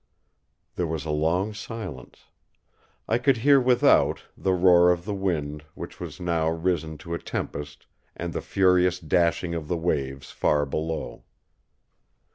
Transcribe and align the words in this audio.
There 0.77 0.87
was 0.87 1.05
a 1.05 1.11
long 1.11 1.53
silence. 1.53 2.25
I 3.07 3.19
could 3.19 3.37
hear 3.37 3.61
without 3.61 4.23
the 4.35 4.51
roar 4.51 4.91
of 4.91 5.05
the 5.05 5.13
wind, 5.13 5.63
which 5.75 5.99
was 5.99 6.19
now 6.19 6.49
risen 6.49 6.97
to 7.05 7.13
a 7.13 7.19
tempest, 7.19 7.85
and 8.15 8.33
the 8.33 8.41
furious 8.41 8.99
dashing 8.99 9.53
of 9.53 9.67
the 9.67 9.77
waves 9.77 10.31
far 10.31 10.65
below. 10.65 11.25